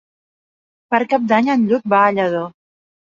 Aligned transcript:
Per 0.95 0.99
Cap 1.11 1.27
d'Any 1.31 1.51
en 1.55 1.67
Lluc 1.73 1.85
va 1.95 1.99
a 2.07 2.15
Lladó. 2.17 2.41